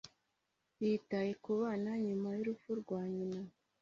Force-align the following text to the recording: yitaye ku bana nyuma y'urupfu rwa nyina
yitaye 0.83 1.31
ku 1.43 1.51
bana 1.59 1.91
nyuma 2.05 2.29
y'urupfu 2.37 2.69
rwa 2.81 3.01
nyina 3.15 3.39